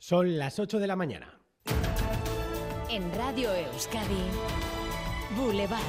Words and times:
Son 0.00 0.38
las 0.38 0.60
8 0.60 0.78
de 0.78 0.86
la 0.86 0.94
mañana. 0.94 1.40
En 2.88 3.12
Radio 3.14 3.52
Euskadi, 3.52 4.22
Boulevard. 5.36 5.82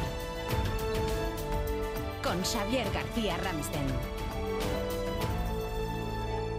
Con 2.24 2.42
Xavier 2.42 2.88
García 2.92 3.38
Ramsten. 3.38 3.86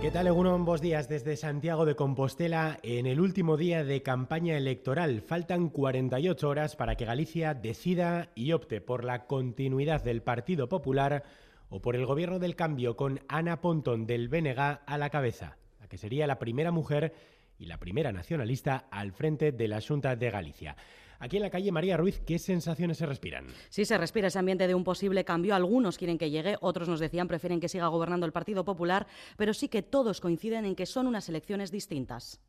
¿Qué 0.01 0.13
tal, 0.13 0.29
Egunon? 0.29 0.65
Buenos 0.65 0.81
días 0.81 1.09
desde 1.09 1.37
Santiago 1.37 1.85
de 1.85 1.97
Compostela 1.97 2.79
en 2.85 3.07
el 3.07 3.21
último 3.21 3.57
día 3.57 3.83
de 3.83 4.01
campaña 4.01 4.57
electoral. 4.57 5.21
Faltan 5.21 5.71
48 5.71 6.49
horas 6.49 6.77
para 6.77 6.95
que 6.95 7.05
Galicia 7.05 7.53
decida 7.55 8.31
y 8.37 8.53
opte 8.53 8.81
por 8.81 9.05
la 9.05 9.27
continuidad 9.27 10.05
del 10.05 10.23
Partido 10.23 10.69
Popular 10.69 11.25
o 11.69 11.83
por 11.83 11.97
el 11.97 12.07
gobierno 12.07 12.39
del 12.39 12.55
cambio 12.55 12.97
con 12.97 13.21
Ana 13.29 13.61
Pontón 13.61 14.07
del 14.07 14.29
BNG 14.29 14.59
a 14.87 14.99
la 14.99 15.11
cabeza, 15.11 15.59
la 15.81 15.89
que 15.89 15.99
sería 15.99 16.29
la 16.29 16.39
primera 16.39 16.71
mujer 16.71 17.13
y 17.61 17.67
la 17.67 17.77
primera 17.77 18.11
nacionalista 18.11 18.87
al 18.91 19.13
frente 19.13 19.53
de 19.53 19.69
la 19.69 19.81
Junta 19.81 20.17
de 20.17 20.31
Galicia. 20.31 20.77
Aquí 21.19 21.37
en 21.37 21.43
la 21.43 21.51
calle 21.51 21.71
María 21.71 21.99
Ruiz, 21.99 22.19
¿qué 22.27 22.39
sensaciones 22.39 22.97
se 22.97 23.05
respiran? 23.05 23.47
Sí, 23.69 23.85
se 23.85 23.99
respira 23.99 24.29
ese 24.29 24.39
ambiente 24.39 24.67
de 24.67 24.75
un 24.75 24.83
posible 24.83 25.23
cambio. 25.23 25.55
Algunos 25.55 25.99
quieren 25.99 26.17
que 26.17 26.31
llegue, 26.31 26.57
otros 26.63 26.89
nos 26.89 26.99
decían 26.99 27.29
prefieren 27.29 27.61
que 27.61 27.69
siga 27.69 27.89
gobernando 27.89 28.25
el 28.25 28.33
Partido 28.33 28.65
Popular, 28.65 29.07
pero 29.37 29.53
sí 29.53 29.69
que 29.69 29.83
todos 29.83 30.23
coinciden 30.23 30.65
en 30.65 30.75
que 30.75 30.87
son 30.87 31.07
unas 31.07 31.29
elecciones 31.29 31.71
distintas. 31.71 32.41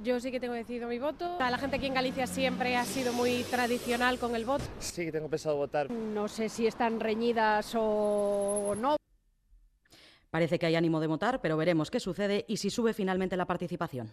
Yo 0.00 0.18
sí 0.18 0.32
que 0.32 0.40
tengo 0.40 0.54
decidido 0.54 0.88
mi 0.88 0.98
voto. 0.98 1.38
La 1.38 1.58
gente 1.58 1.76
aquí 1.76 1.86
en 1.86 1.94
Galicia 1.94 2.26
siempre 2.26 2.76
ha 2.76 2.84
sido 2.84 3.12
muy 3.12 3.44
tradicional 3.44 4.18
con 4.18 4.34
el 4.34 4.44
voto. 4.44 4.64
Sí 4.80 5.04
que 5.04 5.12
tengo 5.12 5.28
pensado 5.28 5.56
votar. 5.56 5.90
No 5.90 6.26
sé 6.26 6.48
si 6.48 6.66
están 6.66 6.98
reñidas 6.98 7.72
o 7.76 8.74
no. 8.76 8.96
Parece 10.30 10.58
que 10.58 10.66
hay 10.66 10.74
ánimo 10.74 11.00
de 11.00 11.06
votar, 11.06 11.40
pero 11.40 11.56
veremos 11.56 11.90
qué 11.90 12.00
sucede 12.00 12.44
y 12.48 12.58
si 12.58 12.70
sube 12.70 12.92
finalmente 12.92 13.36
la 13.36 13.46
participación. 13.46 14.10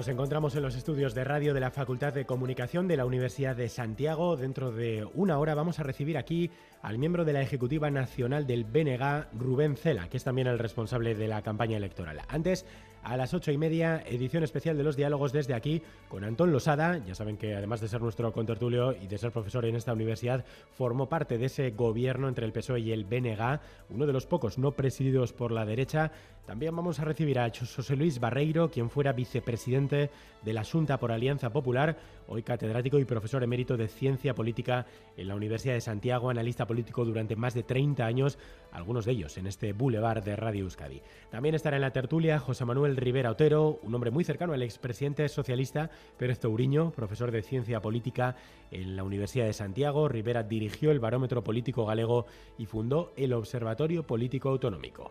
Nos 0.00 0.08
encontramos 0.08 0.56
en 0.56 0.62
los 0.62 0.76
estudios 0.76 1.14
de 1.14 1.24
radio 1.24 1.52
de 1.52 1.60
la 1.60 1.70
Facultad 1.70 2.14
de 2.14 2.24
Comunicación 2.24 2.88
de 2.88 2.96
la 2.96 3.04
Universidad 3.04 3.54
de 3.54 3.68
Santiago. 3.68 4.34
Dentro 4.34 4.72
de 4.72 5.06
una 5.12 5.38
hora 5.38 5.54
vamos 5.54 5.78
a 5.78 5.82
recibir 5.82 6.16
aquí 6.16 6.50
al 6.80 6.96
miembro 6.96 7.26
de 7.26 7.34
la 7.34 7.42
Ejecutiva 7.42 7.90
Nacional 7.90 8.46
del 8.46 8.64
BNG, 8.64 9.26
Rubén 9.38 9.76
Cela, 9.76 10.08
que 10.08 10.16
es 10.16 10.24
también 10.24 10.46
el 10.46 10.58
responsable 10.58 11.14
de 11.14 11.28
la 11.28 11.42
campaña 11.42 11.76
electoral. 11.76 12.22
Antes, 12.28 12.64
a 13.02 13.16
las 13.16 13.34
ocho 13.34 13.50
y 13.50 13.58
media, 13.58 14.02
edición 14.06 14.42
especial 14.42 14.76
de 14.76 14.84
los 14.84 14.96
diálogos 14.96 15.32
desde 15.32 15.54
aquí 15.54 15.82
con 16.08 16.24
Antón 16.24 16.52
Losada. 16.52 16.98
Ya 17.06 17.14
saben 17.14 17.36
que 17.36 17.54
además 17.54 17.80
de 17.80 17.88
ser 17.88 18.00
nuestro 18.00 18.32
contertulio 18.32 18.92
y 18.92 19.06
de 19.06 19.18
ser 19.18 19.32
profesor 19.32 19.64
en 19.64 19.76
esta 19.76 19.92
universidad, 19.92 20.44
formó 20.72 21.08
parte 21.08 21.38
de 21.38 21.46
ese 21.46 21.70
gobierno 21.70 22.28
entre 22.28 22.46
el 22.46 22.52
PSOE 22.52 22.80
y 22.80 22.92
el 22.92 23.04
BNG, 23.04 23.60
uno 23.90 24.06
de 24.06 24.12
los 24.12 24.26
pocos 24.26 24.58
no 24.58 24.72
presididos 24.72 25.32
por 25.32 25.52
la 25.52 25.64
derecha. 25.64 26.12
También 26.46 26.74
vamos 26.74 26.98
a 26.98 27.04
recibir 27.04 27.38
a 27.38 27.50
José 27.50 27.96
Luis 27.96 28.18
Barreiro, 28.18 28.70
quien 28.70 28.90
fuera 28.90 29.12
vicepresidente 29.12 30.10
de 30.42 30.52
la 30.52 30.64
Junta 30.64 30.98
por 30.98 31.12
Alianza 31.12 31.50
Popular, 31.50 31.96
hoy 32.26 32.42
catedrático 32.42 32.98
y 32.98 33.04
profesor 33.04 33.42
emérito 33.42 33.76
de 33.76 33.88
Ciencia 33.88 34.34
Política 34.34 34.86
en 35.16 35.28
la 35.28 35.34
Universidad 35.34 35.74
de 35.74 35.80
Santiago, 35.80 36.30
analista 36.30 36.66
político 36.66 37.04
durante 37.04 37.36
más 37.36 37.54
de 37.54 37.62
30 37.62 38.04
años, 38.04 38.38
algunos 38.72 39.04
de 39.04 39.12
ellos 39.12 39.36
en 39.36 39.46
este 39.46 39.72
boulevard 39.72 40.24
de 40.24 40.36
Radio 40.36 40.64
Euskadi. 40.64 41.02
También 41.30 41.54
estará 41.54 41.76
en 41.76 41.82
la 41.82 41.92
tertulia 41.92 42.38
José 42.38 42.64
Manuel 42.64 42.89
Rivera 42.96 43.30
Otero, 43.30 43.78
un 43.82 43.94
hombre 43.94 44.10
muy 44.10 44.24
cercano 44.24 44.52
al 44.52 44.62
expresidente 44.62 45.28
socialista 45.28 45.90
Pérez 46.16 46.38
Touriño, 46.38 46.90
profesor 46.92 47.30
de 47.30 47.42
Ciencia 47.42 47.80
Política 47.80 48.36
en 48.70 48.96
la 48.96 49.04
Universidad 49.04 49.46
de 49.46 49.52
Santiago. 49.52 50.08
Rivera 50.08 50.42
dirigió 50.42 50.90
el 50.90 51.00
Barómetro 51.00 51.42
Político 51.42 51.86
Galego 51.86 52.26
y 52.58 52.66
fundó 52.66 53.12
el 53.16 53.32
Observatorio 53.32 54.06
Político 54.06 54.48
Autonómico. 54.48 55.10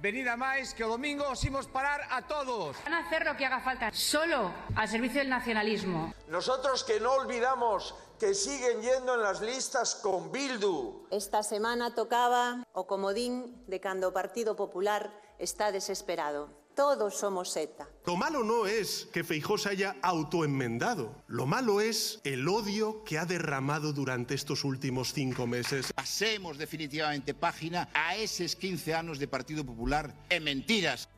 Venid 0.00 0.30
a 0.30 0.38
máis 0.38 0.78
que 0.78 0.86
o 0.86 0.94
domingo 0.94 1.26
os 1.26 1.42
imos 1.42 1.66
parar 1.66 1.98
a 2.14 2.22
todos. 2.22 2.78
Van 2.86 2.94
a 2.94 3.02
hacer 3.02 3.26
lo 3.26 3.34
que 3.34 3.42
haga 3.42 3.58
falta, 3.58 3.90
solo 3.90 4.54
al 4.78 4.86
servicio 4.86 5.18
del 5.18 5.28
nacionalismo. 5.28 6.14
Nosotros 6.28 6.84
que 6.84 7.00
no 7.00 7.18
olvidamos 7.18 7.98
que 8.18 8.34
siguen 8.34 8.80
yendo 8.80 9.14
en 9.14 9.22
las 9.22 9.40
listas 9.40 9.96
con 9.96 10.30
Bildu. 10.30 11.06
Esta 11.10 11.42
semana 11.42 11.94
tocaba 11.94 12.62
o 12.72 12.86
comodín 12.86 13.64
de 13.66 13.80
cando 13.80 14.10
o 14.10 14.12
Partido 14.14 14.54
Popular 14.54 15.10
está 15.38 15.74
desesperado. 15.74 16.50
Todos 16.78 17.18
somos 17.18 17.56
ETA. 17.56 17.88
Lo 18.06 18.14
malo 18.14 18.44
no 18.44 18.64
es 18.64 19.08
que 19.12 19.24
Feijó 19.24 19.58
se 19.58 19.70
haya 19.70 19.96
autoenmendado. 20.00 21.24
Lo 21.26 21.44
malo 21.44 21.80
es 21.80 22.20
el 22.22 22.46
odio 22.46 23.02
que 23.02 23.18
ha 23.18 23.26
derramado 23.26 23.92
durante 23.92 24.36
estos 24.36 24.62
últimos 24.62 25.12
cinco 25.12 25.48
meses. 25.48 25.92
Pasemos 25.92 26.56
definitivamente 26.56 27.34
página 27.34 27.88
a 27.92 28.14
esos 28.14 28.54
15 28.54 28.94
años 28.94 29.18
de 29.18 29.26
Partido 29.26 29.66
Popular 29.66 30.14
en 30.30 30.44
mentiras. 30.44 31.08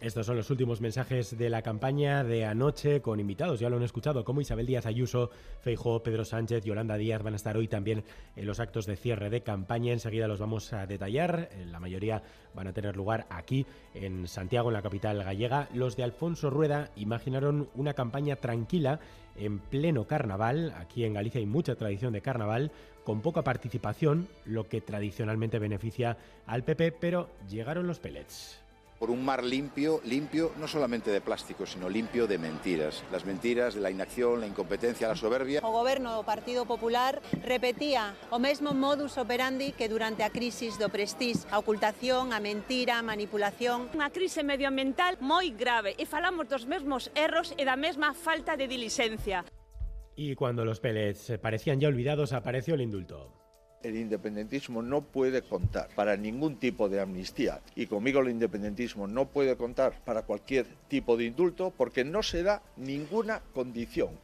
Estos 0.00 0.26
son 0.26 0.36
los 0.36 0.50
últimos 0.50 0.80
mensajes 0.80 1.38
de 1.38 1.48
la 1.48 1.62
campaña 1.62 2.24
de 2.24 2.44
anoche 2.44 3.00
con 3.00 3.20
invitados, 3.20 3.60
ya 3.60 3.70
lo 3.70 3.76
han 3.76 3.84
escuchado, 3.84 4.24
como 4.24 4.40
Isabel 4.40 4.66
Díaz 4.66 4.86
Ayuso, 4.86 5.30
Feijó, 5.60 6.02
Pedro 6.02 6.24
Sánchez, 6.24 6.64
Yolanda 6.64 6.96
Díaz 6.96 7.22
van 7.22 7.34
a 7.34 7.36
estar 7.36 7.56
hoy 7.56 7.68
también 7.68 8.02
en 8.34 8.44
los 8.44 8.58
actos 8.58 8.86
de 8.86 8.96
cierre 8.96 9.30
de 9.30 9.42
campaña. 9.42 9.92
Enseguida 9.92 10.26
los 10.26 10.40
vamos 10.40 10.72
a 10.72 10.86
detallar. 10.86 11.48
La 11.66 11.78
mayoría 11.78 12.22
van 12.54 12.66
a 12.66 12.72
tener 12.72 12.96
lugar 12.96 13.26
aquí 13.30 13.66
en 13.94 14.26
Santiago, 14.26 14.68
en 14.68 14.74
la 14.74 14.82
capital 14.82 15.22
gallega. 15.22 15.68
Los 15.72 15.96
de 15.96 16.02
Alfonso 16.02 16.50
Rueda 16.50 16.90
imaginaron 16.96 17.68
una 17.76 17.94
campaña 17.94 18.36
tranquila 18.36 18.98
en 19.36 19.60
pleno 19.60 20.08
carnaval. 20.08 20.74
Aquí 20.76 21.04
en 21.04 21.14
Galicia 21.14 21.38
hay 21.38 21.46
mucha 21.46 21.76
tradición 21.76 22.12
de 22.12 22.20
carnaval, 22.20 22.72
con 23.04 23.20
poca 23.20 23.42
participación, 23.42 24.26
lo 24.44 24.68
que 24.68 24.80
tradicionalmente 24.80 25.60
beneficia 25.60 26.16
al 26.46 26.64
PP, 26.64 26.92
pero 26.92 27.30
llegaron 27.48 27.86
los 27.86 28.00
pellets 28.00 28.63
por 28.98 29.10
un 29.10 29.24
mar 29.24 29.44
limpio, 29.44 30.00
limpio 30.04 30.52
no 30.58 30.68
solamente 30.68 31.10
de 31.10 31.20
plástico, 31.20 31.66
sino 31.66 31.88
limpio 31.88 32.26
de 32.26 32.38
mentiras. 32.38 33.04
Las 33.10 33.24
mentiras 33.24 33.74
de 33.74 33.80
la 33.80 33.90
inacción, 33.90 34.40
la 34.40 34.46
incompetencia, 34.46 35.08
la 35.08 35.16
soberbia. 35.16 35.60
O 35.62 35.72
goberno 35.72 36.14
do 36.14 36.24
Partido 36.24 36.64
Popular 36.64 37.20
repetía 37.42 38.14
o 38.30 38.38
mesmo 38.38 38.72
modus 38.72 39.18
operandi 39.18 39.72
que 39.72 39.88
durante 39.88 40.24
a 40.24 40.30
crisis 40.30 40.78
do 40.78 40.88
prestige, 40.88 41.44
a 41.50 41.58
ocultación, 41.58 42.32
a 42.32 42.40
mentira, 42.40 42.98
a 42.98 43.04
manipulación. 43.04 43.92
Unha 43.92 44.08
crise 44.08 44.40
medioambiental 44.46 45.18
moi 45.20 45.52
grave 45.52 45.94
e 45.98 46.08
falamos 46.08 46.48
dos 46.48 46.64
mesmos 46.64 47.10
erros 47.14 47.52
e 47.58 47.62
da 47.68 47.76
mesma 47.76 48.14
falta 48.14 48.56
de 48.56 48.70
dilixencia. 48.70 49.44
Y 50.16 50.34
cuando 50.34 50.64
los 50.64 50.78
pellets 50.80 51.32
parecían 51.42 51.80
ya 51.80 51.88
olvidados, 51.88 52.32
apareció 52.32 52.74
el 52.74 52.82
indulto. 52.82 53.43
El 53.84 53.96
independentismo 53.96 54.82
no 54.82 55.02
puede 55.02 55.42
contar 55.42 55.88
para 55.94 56.16
ningún 56.16 56.56
tipo 56.56 56.88
de 56.88 57.00
amnistía 57.00 57.60
y 57.76 57.86
conmigo 57.86 58.20
el 58.20 58.30
independentismo 58.30 59.06
no 59.06 59.26
puede 59.26 59.56
contar 59.56 60.02
para 60.04 60.22
cualquier 60.22 60.66
tipo 60.88 61.16
de 61.16 61.26
indulto 61.26 61.72
porque 61.76 62.04
no 62.04 62.22
se 62.22 62.42
da 62.42 62.62
ninguna 62.76 63.40
condición. 63.52 64.18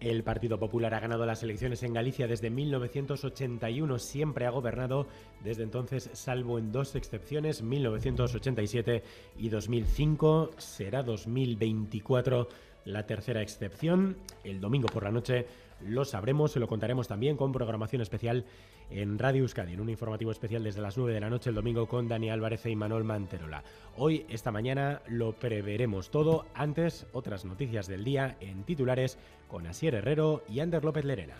El 0.00 0.22
Partido 0.22 0.58
Popular 0.58 0.92
ha 0.92 1.00
ganado 1.00 1.24
las 1.24 1.42
elecciones 1.42 1.82
en 1.82 1.94
Galicia 1.94 2.26
desde 2.26 2.50
1981, 2.50 3.98
siempre 3.98 4.44
ha 4.44 4.50
gobernado 4.50 5.06
desde 5.42 5.62
entonces, 5.62 6.10
salvo 6.12 6.58
en 6.58 6.72
dos 6.72 6.94
excepciones, 6.94 7.62
1987 7.62 9.02
y 9.38 9.48
2005. 9.48 10.50
Será 10.58 11.02
2024 11.02 12.48
la 12.84 13.06
tercera 13.06 13.40
excepción. 13.40 14.18
El 14.42 14.60
domingo 14.60 14.88
por 14.88 15.04
la 15.04 15.10
noche 15.10 15.46
lo 15.86 16.04
sabremos, 16.04 16.52
se 16.52 16.60
lo 16.60 16.68
contaremos 16.68 17.08
también 17.08 17.36
con 17.36 17.52
programación 17.52 18.02
especial 18.02 18.44
en 18.90 19.18
Radio 19.18 19.42
Euskadi, 19.42 19.72
en 19.72 19.80
un 19.80 19.90
informativo 19.90 20.30
especial 20.30 20.64
desde 20.64 20.80
las 20.80 20.96
9 20.96 21.12
de 21.12 21.20
la 21.20 21.30
noche 21.30 21.50
el 21.50 21.56
domingo 21.56 21.86
con 21.86 22.08
Dani 22.08 22.30
Álvarez 22.30 22.66
y 22.66 22.76
Manuel 22.76 23.04
Manterola. 23.04 23.62
Hoy, 23.96 24.26
esta 24.28 24.50
mañana, 24.50 25.02
lo 25.08 25.32
preveremos 25.32 26.10
todo. 26.10 26.46
Antes, 26.54 27.06
otras 27.12 27.44
noticias 27.44 27.86
del 27.86 28.04
día 28.04 28.36
en 28.40 28.64
titulares 28.64 29.18
con 29.48 29.66
Asier 29.66 29.94
Herrero 29.94 30.42
y 30.48 30.60
Ander 30.60 30.84
López 30.84 31.04
Lerena. 31.04 31.36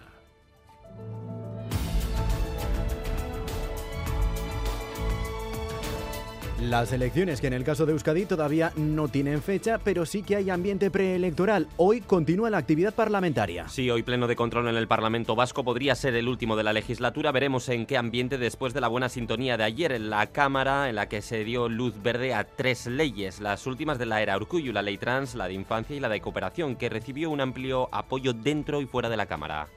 Las 6.64 6.94
elecciones 6.94 7.42
que 7.42 7.46
en 7.48 7.52
el 7.52 7.62
caso 7.62 7.84
de 7.84 7.92
Euskadi 7.92 8.24
todavía 8.24 8.72
no 8.76 9.08
tienen 9.08 9.42
fecha, 9.42 9.76
pero 9.76 10.06
sí 10.06 10.22
que 10.22 10.36
hay 10.36 10.48
ambiente 10.48 10.90
preelectoral. 10.90 11.68
Hoy 11.76 12.00
continúa 12.00 12.48
la 12.48 12.56
actividad 12.56 12.94
parlamentaria. 12.94 13.68
Sí, 13.68 13.90
hoy 13.90 14.02
pleno 14.02 14.26
de 14.26 14.34
control 14.34 14.68
en 14.68 14.76
el 14.76 14.88
Parlamento 14.88 15.36
Vasco 15.36 15.62
podría 15.62 15.94
ser 15.94 16.14
el 16.14 16.26
último 16.26 16.56
de 16.56 16.62
la 16.62 16.72
legislatura. 16.72 17.32
Veremos 17.32 17.68
en 17.68 17.84
qué 17.84 17.98
ambiente 17.98 18.38
después 18.38 18.72
de 18.72 18.80
la 18.80 18.88
buena 18.88 19.10
sintonía 19.10 19.58
de 19.58 19.64
ayer 19.64 19.92
en 19.92 20.08
la 20.08 20.28
Cámara, 20.28 20.88
en 20.88 20.94
la 20.94 21.06
que 21.06 21.20
se 21.20 21.44
dio 21.44 21.68
luz 21.68 22.02
verde 22.02 22.32
a 22.32 22.44
tres 22.44 22.86
leyes, 22.86 23.40
las 23.40 23.66
últimas 23.66 23.98
de 23.98 24.06
la 24.06 24.22
era 24.22 24.34
Urcuyu, 24.38 24.72
la 24.72 24.80
ley 24.80 24.96
trans, 24.96 25.34
la 25.34 25.48
de 25.48 25.52
infancia 25.52 25.94
y 25.94 26.00
la 26.00 26.08
de 26.08 26.22
cooperación, 26.22 26.76
que 26.76 26.88
recibió 26.88 27.28
un 27.28 27.42
amplio 27.42 27.90
apoyo 27.92 28.32
dentro 28.32 28.80
y 28.80 28.86
fuera 28.86 29.10
de 29.10 29.18
la 29.18 29.26
Cámara. 29.26 29.68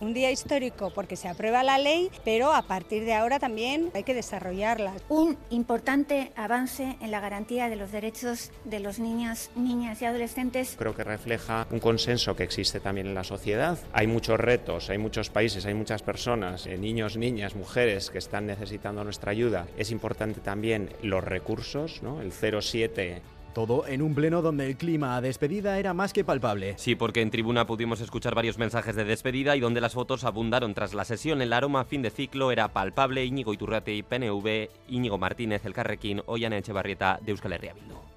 Un 0.00 0.14
día 0.14 0.30
histórico 0.30 0.90
porque 0.94 1.14
se 1.14 1.28
aprueba 1.28 1.62
la 1.62 1.76
ley, 1.76 2.10
pero 2.24 2.54
a 2.54 2.62
partir 2.62 3.04
de 3.04 3.12
ahora 3.12 3.38
también 3.38 3.90
hay 3.94 4.02
que 4.02 4.14
desarrollarla. 4.14 4.94
Un 5.10 5.36
importante 5.50 6.32
avance 6.36 6.96
en 7.02 7.10
la 7.10 7.20
garantía 7.20 7.68
de 7.68 7.76
los 7.76 7.92
derechos 7.92 8.50
de 8.64 8.80
los 8.80 8.98
niños, 8.98 9.50
niñas 9.54 10.00
y 10.00 10.06
adolescentes. 10.06 10.76
Creo 10.78 10.94
que 10.94 11.04
refleja 11.04 11.66
un 11.70 11.80
consenso 11.80 12.34
que 12.34 12.44
existe 12.44 12.80
también 12.80 13.08
en 13.08 13.14
la 13.14 13.24
sociedad. 13.24 13.78
Hay 13.92 14.06
muchos 14.06 14.40
retos, 14.40 14.88
hay 14.88 14.96
muchos 14.96 15.28
países, 15.28 15.66
hay 15.66 15.74
muchas 15.74 16.02
personas, 16.02 16.66
eh, 16.66 16.78
niños, 16.78 17.18
niñas, 17.18 17.54
mujeres 17.54 18.08
que 18.08 18.18
están 18.18 18.46
necesitando 18.46 19.04
nuestra 19.04 19.32
ayuda. 19.32 19.66
Es 19.76 19.90
importante 19.90 20.40
también 20.40 20.88
los 21.02 21.22
recursos, 21.22 22.02
¿no? 22.02 22.22
el 22.22 22.32
07 22.32 23.20
todo 23.50 23.86
en 23.86 24.02
un 24.02 24.14
pleno 24.14 24.42
donde 24.42 24.66
el 24.66 24.76
clima 24.76 25.16
a 25.16 25.20
despedida 25.20 25.78
era 25.78 25.94
más 25.94 26.12
que 26.12 26.24
palpable. 26.24 26.74
Sí, 26.76 26.94
porque 26.94 27.22
en 27.22 27.30
tribuna 27.30 27.66
pudimos 27.66 28.00
escuchar 28.00 28.34
varios 28.34 28.58
mensajes 28.58 28.96
de 28.96 29.04
despedida 29.04 29.56
y 29.56 29.60
donde 29.60 29.80
las 29.80 29.94
fotos 29.94 30.24
abundaron 30.24 30.74
tras 30.74 30.94
la 30.94 31.04
sesión. 31.04 31.42
El 31.42 31.52
aroma 31.52 31.84
fin 31.84 32.02
de 32.02 32.10
ciclo 32.10 32.52
era 32.52 32.68
palpable. 32.68 33.24
Íñigo 33.24 33.52
Iturrate 33.52 33.94
y 33.94 34.02
PNV, 34.02 34.70
Íñigo 34.88 35.18
Martínez, 35.18 35.64
El 35.64 35.74
Carrequín, 35.74 36.22
Ollana 36.26 36.58
Echevarrieta 36.58 37.18
de 37.22 37.32
Euskal 37.32 37.52
Herria 37.52 37.74
Bildu. 37.74 38.10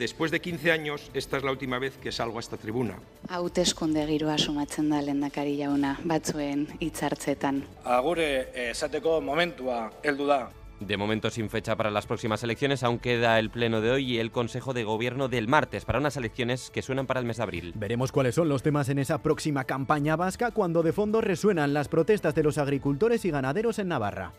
Después 0.00 0.30
de 0.30 0.40
15 0.40 0.72
años, 0.72 1.10
esta 1.12 1.36
es 1.36 1.42
la 1.42 1.50
última 1.50 1.78
vez 1.78 1.98
que 1.98 2.10
salgo 2.10 2.38
a 2.38 2.40
esta 2.40 2.56
tribuna. 2.56 2.96
Hauteskunde 3.28 4.06
giroa 4.08 4.38
sumatzen 4.38 4.88
da 4.88 5.02
lehendakari 5.04 5.58
jauna 5.58 5.98
batzuen 6.08 6.68
hitzartzetan. 6.80 7.60
Agure 7.84 8.48
esateko 8.70 9.20
momentua 9.20 9.90
heldu 10.02 10.30
da. 10.30 10.40
De 10.80 10.96
momento 10.96 11.28
sin 11.28 11.50
fecha 11.50 11.76
para 11.76 11.90
las 11.90 12.06
próximas 12.06 12.42
elecciones, 12.42 12.82
aún 12.82 12.98
queda 12.98 13.38
el 13.38 13.50
pleno 13.50 13.82
de 13.82 13.90
hoy 13.90 14.14
y 14.14 14.18
el 14.18 14.30
Consejo 14.30 14.72
de 14.72 14.82
Gobierno 14.82 15.28
del 15.28 15.46
martes 15.46 15.84
para 15.84 15.98
unas 15.98 16.16
elecciones 16.16 16.70
que 16.70 16.80
suenan 16.80 17.06
para 17.06 17.20
el 17.20 17.26
mes 17.26 17.36
de 17.36 17.42
abril. 17.42 17.72
Veremos 17.76 18.12
cuáles 18.12 18.34
son 18.34 18.48
los 18.48 18.62
temas 18.62 18.88
en 18.88 18.98
esa 18.98 19.22
próxima 19.22 19.64
campaña 19.64 20.16
vasca 20.16 20.52
cuando 20.52 20.82
de 20.82 20.94
fondo 20.94 21.20
resuenan 21.20 21.74
las 21.74 21.88
protestas 21.88 22.34
de 22.34 22.44
los 22.44 22.56
agricultores 22.56 23.26
y 23.26 23.30
ganaderos 23.30 23.78
en 23.78 23.88
Navarra. 23.88 24.32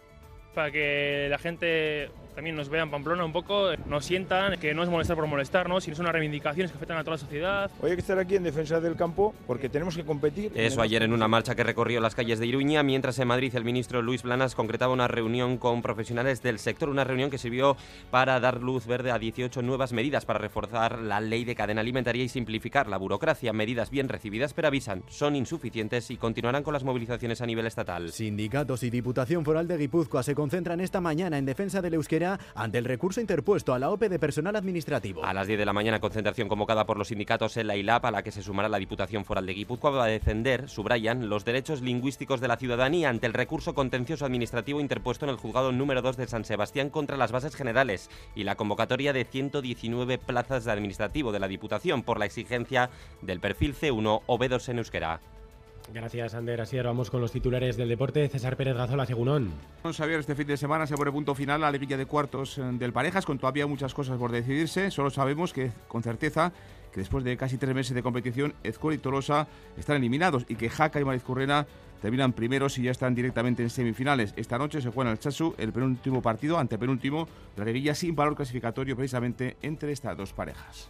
Para 0.55 0.71
que 0.71 1.27
la 1.29 1.38
gente 1.38 2.09
también 2.36 2.56
nos 2.56 2.69
vean 2.69 2.89
Pamplona 2.89 3.25
un 3.25 3.33
poco, 3.33 3.69
nos 3.88 4.06
sientan, 4.06 4.60
que 4.60 4.74
no 4.74 4.83
es 4.83 4.89
molestar 4.89 5.16
por 5.16 5.28
molestar, 5.28 5.68
¿no? 5.69 5.81
sino 5.81 5.95
son 5.95 6.06
unas 6.06 6.13
reivindicaciones 6.13 6.72
que 6.72 6.78
afectan 6.78 6.98
a 6.98 7.01
toda 7.01 7.16
la 7.16 7.18
sociedad. 7.19 7.72
Hoy 7.81 7.92
hay 7.92 7.95
que 7.95 8.01
estar 8.01 8.18
aquí 8.18 8.36
en 8.36 8.44
defensa 8.44 8.80
del 8.80 8.95
campo 8.95 9.33
porque 9.48 9.69
tenemos 9.69 9.95
que 9.95 10.04
competir. 10.04 10.51
Eso 10.56 10.81
ayer 10.81 11.04
en 11.04 11.13
una 11.13 11.28
marcha 11.28 11.56
que 11.56 11.63
recorrió 11.63 12.00
las 12.00 12.16
calles 12.16 12.39
de 12.39 12.48
Iruña, 12.48 12.83
mientras 12.83 13.19
en 13.19 13.28
Madrid 13.28 13.54
el 13.56 13.66
ministro 13.66 14.01
Luis 14.01 14.24
Blanas 14.24 14.56
concretaba 14.56 14.94
una 14.94 15.07
reunión 15.07 15.57
con 15.57 15.81
profesionales 15.81 16.42
del 16.42 16.60
sector, 16.60 16.89
una 16.89 17.04
reunión 17.04 17.30
que 17.30 17.38
sirvió 17.38 17.75
para 18.10 18.39
dar 18.39 18.62
luz 18.62 18.86
verde 18.86 19.12
a 19.12 19.19
18 19.19 19.62
nuevas 19.62 19.94
medidas 19.94 20.25
para 20.25 20.39
reforzar 20.39 21.00
la 21.00 21.19
ley 21.19 21.44
de 21.44 21.56
cadena 21.56 21.81
alimentaria 21.81 22.24
y 22.24 22.30
simplificar 22.30 22.88
la 22.88 22.98
burocracia. 22.98 23.54
Medidas 23.54 23.89
bien 23.89 24.10
recibidas, 24.10 24.54
pero 24.54 24.68
avisan, 24.68 25.04
son 25.10 25.36
insuficientes 25.36 26.10
y 26.12 26.18
continuarán 26.18 26.63
con 26.63 26.74
las 26.74 26.83
movilizaciones 26.83 27.42
a 27.42 27.45
nivel 27.45 27.68
estatal. 27.68 28.12
Sindicatos 28.12 28.83
y 28.83 28.89
Diputación 28.89 29.44
Foral 29.44 29.68
de 29.68 29.78
Guipúzcoa 29.78 30.24
se 30.24 30.36
concentran 30.36 30.80
esta 30.80 31.01
mañana 31.01 31.38
en 31.38 31.45
defensa 31.45 31.81
del 31.81 31.95
euskera 31.95 32.20
ante 32.56 32.77
el 32.77 32.85
recurso 32.85 33.21
interpuesto 33.21 33.73
a 33.73 33.79
la 33.79 33.89
OPE 33.89 34.09
de 34.09 34.19
personal 34.19 34.56
administrativo. 34.56 35.23
A 35.23 35.33
las 35.33 35.47
10 35.47 35.59
de 35.59 35.65
la 35.65 35.73
mañana, 35.73 36.00
concentración 36.00 36.47
convocada 36.47 36.85
por 36.85 36.97
los 36.97 37.09
sindicatos 37.09 37.57
en 37.57 37.68
la 37.68 37.75
ILAP, 37.75 38.06
a 38.06 38.12
la 38.12 38.23
que 38.23 38.31
se 38.31 38.44
sumará 38.44 38.69
la 38.69 38.77
Diputación 38.77 39.25
Foral 39.25 39.45
de 39.45 39.53
Guipúzcoa, 39.53 39.91
va 39.91 40.03
a 40.06 40.07
defender, 40.07 40.69
subrayan, 40.69 41.29
los 41.29 41.45
derechos 41.45 41.81
lingüísticos 41.81 42.41
de 42.41 42.47
la 42.47 42.57
ciudadanía 42.57 43.09
ante 43.09 43.27
el 43.27 43.33
recurso 43.33 43.73
contencioso 43.73 44.25
administrativo 44.25 44.79
interpuesto 44.79 45.25
en 45.25 45.31
el 45.31 45.38
juzgado 45.38 45.71
número 45.71 46.01
2 46.01 46.18
de 46.18 46.27
San 46.27 46.45
Sebastián 46.45 46.89
contra 46.89 47.18
las 47.18 47.31
bases 47.31 47.56
generales 47.56 48.09
y 48.35 48.44
la 48.44 48.56
convocatoria 48.56 49.13
de 49.13 49.25
119 49.25 50.18
plazas 50.18 50.65
de 50.65 50.71
administrativo 50.71 51.31
de 51.31 51.39
la 51.39 51.47
Diputación 51.47 52.03
por 52.03 52.19
la 52.19 52.25
exigencia 52.25 52.89
del 53.21 53.39
perfil 53.39 53.75
C1 53.75 54.21
o 54.25 54.39
B2 54.39 54.69
en 54.69 54.77
euskera. 54.77 55.21
Gracias, 55.94 56.36
Ander. 56.36 56.62
Así 56.62 56.80
vamos 56.80 57.10
con 57.10 57.22
los 57.22 57.31
titulares 57.31 57.75
del 57.78 57.89
deporte. 57.89 58.28
César 58.30 58.56
Pérez 58.56 58.75
Gazola, 58.75 59.06
Segunón. 59.06 59.51
Xavier, 59.83 60.19
este 60.19 60.36
fin 60.36 60.48
de 60.48 60.57
semana 60.57 60.88
se 60.88 60.95
pone 60.95 61.12
punto 61.12 61.36
final 61.36 61.62
la 61.62 61.72
liguilla 61.72 61.98
de 61.98 62.06
cuartos 62.06 62.57
eh, 62.57 62.62
del 62.74 62.94
Parejas, 62.94 63.25
con 63.25 63.38
todavía 63.38 63.68
muchas 63.68 63.94
cosas 63.94 64.18
por 64.18 64.31
decidirse. 64.31 64.92
Solo 64.92 65.10
sabemos 65.10 65.54
que, 65.54 65.72
con 65.88 66.04
certeza, 66.04 66.54
que 66.94 67.01
después 67.01 67.24
de 67.24 67.36
casi 67.36 67.57
tres 67.57 67.75
meses 67.75 67.94
de 67.94 68.04
competición, 68.04 68.54
Ezcor 68.63 68.94
y 68.94 68.98
Tolosa 68.98 69.48
están 69.78 69.98
eliminados 69.98 70.45
y 70.48 70.56
que 70.56 70.69
Jaca 70.69 71.00
y 71.00 71.06
Marizcurrena 71.06 71.66
terminan 72.01 72.33
primeros 72.33 72.78
y 72.78 72.83
ya 72.83 72.92
están 72.92 73.13
directamente 73.13 73.63
en 73.63 73.69
semifinales. 73.69 74.33
Esta 74.36 74.57
noche 74.57 74.81
se 74.81 74.89
juega 74.89 75.10
en 75.10 75.13
el 75.13 75.19
Chasu 75.19 75.56
el 75.57 75.72
penúltimo 75.72 76.22
partido, 76.22 76.57
ante 76.57 76.78
penúltimo, 76.78 77.28
de 77.56 77.66
la 77.66 77.66
liguilla 77.66 77.95
sin 77.95 78.16
valor 78.16 78.36
clasificatorio 78.36 78.95
precisamente 78.95 79.57
entre 79.62 79.92
estas 79.92 80.18
dos 80.18 80.33
parejas. 80.33 80.89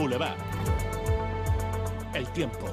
Boulevard. 0.00 0.38
El 2.14 2.26
tiempo. 2.32 2.66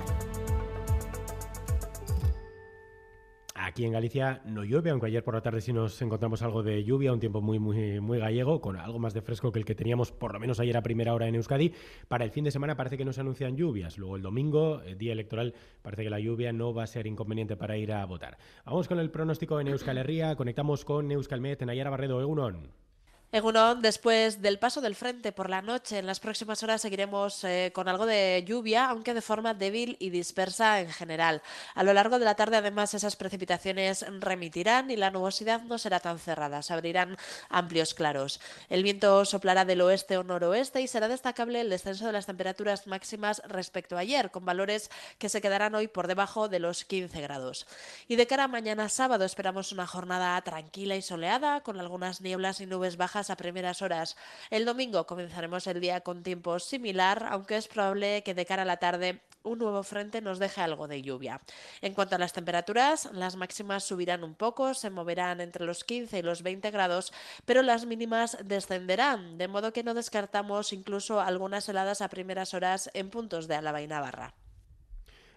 Aquí 3.54 3.84
en 3.84 3.92
Galicia 3.92 4.42
no 4.46 4.64
llueve, 4.64 4.92
aunque 4.92 5.08
ayer 5.08 5.26
por 5.26 5.34
la 5.34 5.42
tarde 5.42 5.60
sí 5.60 5.74
nos 5.74 6.02
encontramos 6.02 6.42
algo 6.42 6.64
de 6.64 6.86
lluvia, 6.86 7.12
un 7.12 7.20
tiempo 7.20 7.42
muy, 7.42 7.60
muy, 7.60 8.00
muy 8.00 8.18
gallego, 8.18 8.62
con 8.62 8.78
algo 8.78 8.98
más 8.98 9.14
de 9.14 9.22
fresco 9.22 9.52
que 9.52 9.60
el 9.60 9.66
que 9.66 9.76
teníamos 9.76 10.14
por 10.14 10.32
lo 10.32 10.40
menos 10.40 10.62
ayer 10.62 10.78
a 10.78 10.82
primera 10.82 11.14
hora 11.14 11.28
en 11.28 11.36
Euskadi. 11.36 11.74
Para 12.08 12.24
el 12.24 12.32
fin 12.32 12.46
de 12.46 12.52
semana 12.52 12.78
parece 12.78 12.98
que 12.98 13.04
no 13.04 13.12
se 13.12 13.20
anuncian 13.20 13.58
lluvias. 13.58 13.98
Luego 13.98 14.16
el 14.16 14.22
domingo, 14.22 14.82
el 14.84 14.98
día 14.98 15.12
electoral, 15.12 15.54
parece 15.82 16.06
que 16.06 16.10
la 16.10 16.22
lluvia 16.22 16.54
no 16.54 16.74
va 16.74 16.84
a 16.84 16.88
ser 16.88 17.08
inconveniente 17.08 17.58
para 17.58 17.78
ir 17.78 17.92
a 17.92 18.06
votar. 18.06 18.38
Vamos 18.66 18.88
con 18.88 19.00
el 19.00 19.12
pronóstico 19.12 19.60
en 19.60 19.68
Euskal 19.68 19.98
Herria. 19.98 20.38
Conectamos 20.38 20.86
con 20.86 21.12
Euskalmet 21.12 21.62
en 21.62 21.72
Ayara 21.72 21.90
Barredo, 21.90 22.22
Egunon. 22.22 22.87
Egunon, 23.30 23.82
después 23.82 24.42
del 24.42 24.58
paso 24.58 24.80
del 24.80 24.96
frente 24.96 25.34
por 25.34 25.50
la 25.50 25.62
noche, 25.62 25.98
en 25.98 26.06
las 26.06 26.22
próximas 26.22 26.64
horas 26.64 26.82
seguiremos 26.82 27.44
eh, 27.44 27.74
con 27.76 27.90
algo 27.90 28.06
de 28.06 28.46
lluvia, 28.48 28.90
aunque 28.90 29.14
de 29.14 29.22
forma 29.22 29.54
débil 29.54 29.98
y 30.00 30.12
dispersa 30.12 30.80
en 30.80 30.90
general. 30.90 31.42
A 31.76 31.84
lo 31.84 31.92
largo 31.92 32.20
de 32.20 32.26
la 32.26 32.36
tarde, 32.36 32.56
además, 32.56 32.94
esas 32.94 33.18
precipitaciones 33.18 34.06
remitirán 34.22 34.92
y 34.92 34.96
la 34.96 35.12
nubosidad 35.12 35.62
no 35.64 35.78
será 35.78 36.00
tan 36.00 36.20
cerrada, 36.20 36.62
se 36.62 36.72
abrirán 36.72 37.18
amplios 37.50 37.94
claros. 37.94 38.40
El 38.70 38.84
viento 38.84 39.26
soplará 39.26 39.66
del 39.66 39.82
oeste 39.82 40.18
o 40.18 40.24
noroeste 40.24 40.80
y 40.80 40.88
será 40.88 41.10
destacable 41.10 41.60
el 41.60 41.70
descenso 41.70 42.06
de 42.06 42.14
las 42.14 42.28
temperaturas 42.28 42.88
máximas 42.88 43.42
respecto 43.46 43.98
a 43.98 44.02
ayer, 44.02 44.32
con 44.32 44.46
valores 44.46 44.90
que 45.18 45.28
se 45.28 45.42
quedarán 45.42 45.76
hoy 45.76 45.90
por 45.90 46.08
debajo 46.08 46.48
de 46.48 46.60
los 46.60 46.86
15 46.86 47.20
grados. 47.20 47.68
Y 48.08 48.16
de 48.16 48.26
cara 48.26 48.46
a 48.46 48.48
mañana 48.48 48.88
sábado 48.88 49.26
esperamos 49.26 49.74
una 49.74 49.86
jornada 49.86 50.42
tranquila 50.44 50.96
y 50.96 51.02
soleada, 51.02 51.60
con 51.60 51.78
algunas 51.82 52.22
nieblas 52.22 52.62
y 52.62 52.66
nubes 52.66 52.96
bajas 52.96 53.18
a 53.30 53.38
primeras 53.38 53.82
horas. 53.82 54.16
El 54.50 54.66
domingo 54.66 55.06
comenzaremos 55.06 55.68
el 55.68 55.80
día 55.80 56.02
con 56.02 56.24
tiempo 56.24 56.60
similar, 56.60 57.26
aunque 57.30 57.58
es 57.58 57.68
probable 57.68 58.24
que 58.24 58.34
de 58.34 58.46
cara 58.46 58.64
a 58.64 58.66
la 58.66 58.78
tarde 58.78 59.22
un 59.44 59.60
nuevo 59.60 59.84
frente 59.84 60.22
nos 60.22 60.40
deje 60.40 60.62
algo 60.62 60.88
de 60.88 61.02
lluvia. 61.02 61.42
En 61.82 61.94
cuanto 61.94 62.16
a 62.16 62.20
las 62.20 62.34
temperaturas, 62.34 63.10
las 63.14 63.36
máximas 63.36 63.84
subirán 63.84 64.24
un 64.24 64.36
poco, 64.36 64.74
se 64.74 64.90
moverán 64.90 65.42
entre 65.42 65.66
los 65.66 65.84
15 65.84 66.20
y 66.20 66.22
los 66.22 66.44
20 66.44 66.70
grados, 66.72 67.14
pero 67.46 67.62
las 67.62 67.86
mínimas 67.86 68.38
descenderán, 68.44 69.38
de 69.38 69.48
modo 69.48 69.74
que 69.74 69.84
no 69.84 69.94
descartamos 69.94 70.74
incluso 70.74 71.22
algunas 71.22 71.68
heladas 71.70 72.02
a 72.02 72.10
primeras 72.10 72.54
horas 72.54 72.90
en 72.94 73.10
puntos 73.10 73.48
de 73.48 73.56
Álava 73.56 73.82
y 73.82 73.88
Navarra. 73.88 74.34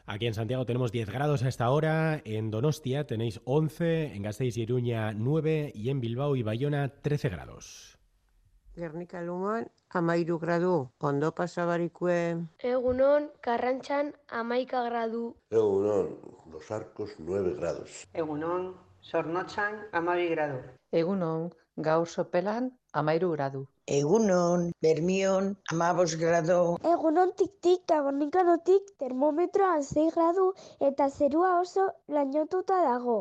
Aquí 0.07 0.27
en 0.27 0.35
Santiago 0.35 0.67
tenemos 0.67 0.93
10 0.93 1.09
grados 1.11 1.43
a 1.43 1.49
esta 1.49 1.71
hora, 1.71 2.21
en 2.25 2.51
Donostia 2.51 3.07
tenéis 3.07 3.41
11, 3.45 4.15
en 4.15 4.23
Gasteiz 4.23 4.57
y 4.57 4.63
Iruña 4.63 5.13
9 5.13 5.73
y 5.75 5.91
en 5.91 6.01
Bilbao 6.01 6.37
y 6.37 6.43
Bayona 6.43 6.89
13 6.89 7.29
grados. 7.29 7.99
Gernika 8.75 9.21
Luman, 9.21 9.71
amairu 9.91 10.39
gradu, 10.39 10.91
ondo 10.99 11.35
pasabarikue. 11.35 12.39
Egunon, 12.59 13.31
Karrantxan, 13.41 14.15
amaika 14.29 14.83
gradu. 14.85 15.37
Egunon, 15.51 16.19
Los 16.51 16.71
Arcos 16.71 17.15
9 17.19 17.55
grados. 17.57 18.07
Egunon, 18.15 18.75
Sornotxan, 19.01 19.87
amabi 19.93 20.29
gradu. 20.29 20.59
Egunon, 20.93 21.55
gaur 21.77 22.07
sopelan, 22.07 22.79
amairu 22.93 23.33
gradu. 23.33 23.67
Egunon, 23.91 24.71
Bermion, 24.81 25.57
amabos 25.73 26.15
grado. 26.15 26.77
Egunon 26.87 27.33
tik-tik, 27.35 27.81
tabornikanotik 27.91 28.93
termometroan 29.03 29.83
6 29.83 30.13
gradu 30.15 30.45
eta 30.89 31.09
zerua 31.11 31.57
oso 31.59 31.89
lainotuta 32.07 32.79
dago. 32.85 33.17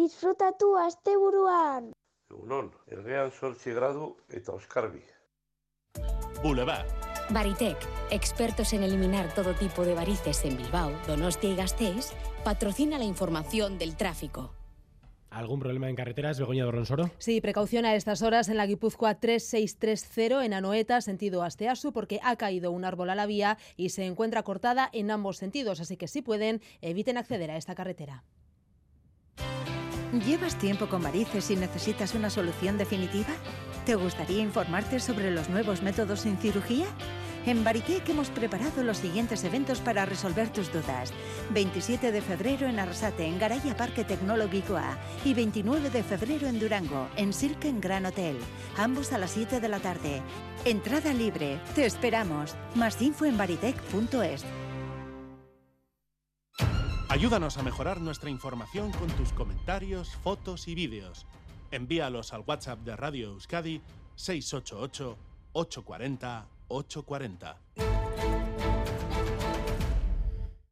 Disfrutatu 0.00 0.72
asteburuan! 0.82 1.92
Egunon, 2.34 2.72
errean 2.98 3.30
sortzi 3.30 3.70
gradu 3.78 4.10
eta 4.40 4.58
oskarbi. 4.58 5.04
Boulevard. 6.42 6.90
Baritec, 7.30 7.86
expertos 8.10 8.72
en 8.72 8.82
eliminar 8.82 9.32
todo 9.34 9.54
tipo 9.54 9.84
de 9.84 9.94
varices 9.94 10.44
en 10.44 10.56
Bilbao, 10.56 10.90
Donostia 11.06 11.50
y 11.50 11.54
Gasteiz, 11.54 12.10
patrocina 12.42 12.98
la 12.98 13.04
información 13.04 13.78
del 13.78 13.96
tráfico. 13.96 14.57
¿Algún 15.30 15.60
problema 15.60 15.90
en 15.90 15.96
carreteras, 15.96 16.38
Begoña 16.38 16.64
de 16.64 16.70
Ronsoro? 16.70 17.10
Sí, 17.18 17.40
precaución 17.40 17.84
a 17.84 17.94
estas 17.94 18.22
horas 18.22 18.48
en 18.48 18.56
la 18.56 18.66
Guipúzcoa 18.66 19.14
3630 19.16 20.44
en 20.44 20.54
Anoeta, 20.54 21.00
sentido 21.00 21.42
Asteasu, 21.42 21.92
porque 21.92 22.18
ha 22.22 22.36
caído 22.36 22.72
un 22.72 22.84
árbol 22.84 23.10
a 23.10 23.14
la 23.14 23.26
vía 23.26 23.58
y 23.76 23.90
se 23.90 24.06
encuentra 24.06 24.42
cortada 24.42 24.88
en 24.92 25.10
ambos 25.10 25.36
sentidos, 25.36 25.80
así 25.80 25.96
que 25.96 26.08
si 26.08 26.22
pueden, 26.22 26.62
eviten 26.80 27.18
acceder 27.18 27.50
a 27.50 27.56
esta 27.56 27.74
carretera. 27.74 28.24
¿Llevas 30.26 30.58
tiempo 30.58 30.88
con 30.88 31.02
varices 31.02 31.50
y 31.50 31.56
necesitas 31.56 32.14
una 32.14 32.30
solución 32.30 32.78
definitiva? 32.78 33.34
¿Te 33.84 33.94
gustaría 33.94 34.40
informarte 34.40 35.00
sobre 35.00 35.30
los 35.30 35.50
nuevos 35.50 35.82
métodos 35.82 36.20
sin 36.20 36.38
cirugía? 36.38 36.86
En 37.48 37.64
Baritec 37.64 38.06
hemos 38.10 38.28
preparado 38.28 38.82
los 38.82 38.98
siguientes 38.98 39.42
eventos 39.42 39.80
para 39.80 40.04
resolver 40.04 40.52
tus 40.52 40.70
dudas. 40.70 41.14
27 41.48 42.12
de 42.12 42.20
febrero 42.20 42.66
en 42.66 42.78
Arrasate, 42.78 43.24
en 43.24 43.38
Garaya 43.38 43.74
Parque 43.74 44.04
Tecnológico 44.04 44.76
A. 44.76 44.98
Y 45.24 45.32
29 45.32 45.88
de 45.88 46.02
febrero 46.02 46.46
en 46.46 46.60
Durango, 46.60 47.08
en 47.16 47.32
Silke 47.32 47.70
en 47.70 47.80
Gran 47.80 48.04
Hotel. 48.04 48.36
Ambos 48.76 49.14
a 49.14 49.18
las 49.18 49.30
7 49.30 49.60
de 49.60 49.68
la 49.70 49.80
tarde. 49.80 50.20
Entrada 50.66 51.14
libre. 51.14 51.58
Te 51.74 51.86
esperamos. 51.86 52.54
Más 52.74 53.00
info 53.00 53.24
en 53.24 53.38
baritec.es. 53.38 54.44
Ayúdanos 57.08 57.56
a 57.56 57.62
mejorar 57.62 58.02
nuestra 58.02 58.28
información 58.28 58.92
con 58.92 59.08
tus 59.12 59.32
comentarios, 59.32 60.14
fotos 60.16 60.68
y 60.68 60.74
vídeos. 60.74 61.24
Envíalos 61.70 62.34
al 62.34 62.44
WhatsApp 62.46 62.80
de 62.80 62.94
Radio 62.94 63.30
Euskadi 63.30 63.80
688 64.16 65.16
840 65.54 66.57
840. 66.70 67.97